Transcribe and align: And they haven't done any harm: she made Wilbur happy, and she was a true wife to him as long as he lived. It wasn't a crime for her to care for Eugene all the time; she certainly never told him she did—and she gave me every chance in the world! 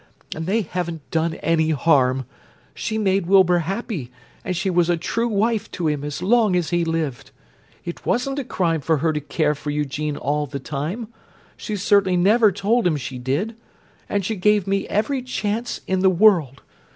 And 0.35 0.47
they 0.47 0.63
haven't 0.63 1.07
done 1.11 1.35
any 1.43 1.69
harm: 1.69 2.25
she 2.73 2.97
made 2.97 3.27
Wilbur 3.27 3.59
happy, 3.59 4.11
and 4.43 4.57
she 4.57 4.67
was 4.71 4.89
a 4.89 4.97
true 4.97 5.27
wife 5.27 5.69
to 5.73 5.87
him 5.87 6.03
as 6.03 6.23
long 6.23 6.55
as 6.55 6.71
he 6.71 6.83
lived. 6.83 7.29
It 7.85 8.03
wasn't 8.03 8.39
a 8.39 8.43
crime 8.43 8.81
for 8.81 8.97
her 8.97 9.13
to 9.13 9.21
care 9.21 9.53
for 9.53 9.69
Eugene 9.69 10.17
all 10.17 10.47
the 10.47 10.57
time; 10.59 11.09
she 11.55 11.75
certainly 11.75 12.17
never 12.17 12.51
told 12.51 12.87
him 12.87 12.97
she 12.97 13.19
did—and 13.19 14.25
she 14.25 14.35
gave 14.37 14.65
me 14.65 14.87
every 14.87 15.21
chance 15.21 15.81
in 15.85 15.99
the 15.99 16.09
world! 16.09 16.63